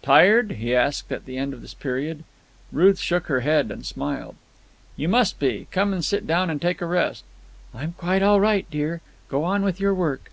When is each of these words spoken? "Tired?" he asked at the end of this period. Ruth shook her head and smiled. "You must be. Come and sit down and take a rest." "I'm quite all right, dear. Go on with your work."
"Tired?" 0.00 0.52
he 0.52 0.74
asked 0.74 1.12
at 1.12 1.26
the 1.26 1.36
end 1.36 1.52
of 1.52 1.60
this 1.60 1.74
period. 1.74 2.24
Ruth 2.72 2.98
shook 2.98 3.26
her 3.26 3.40
head 3.40 3.70
and 3.70 3.84
smiled. 3.84 4.36
"You 4.96 5.06
must 5.06 5.38
be. 5.38 5.68
Come 5.70 5.92
and 5.92 6.02
sit 6.02 6.26
down 6.26 6.48
and 6.48 6.62
take 6.62 6.80
a 6.80 6.86
rest." 6.86 7.24
"I'm 7.74 7.92
quite 7.92 8.22
all 8.22 8.40
right, 8.40 8.64
dear. 8.70 9.02
Go 9.28 9.44
on 9.44 9.60
with 9.62 9.78
your 9.78 9.92
work." 9.92 10.30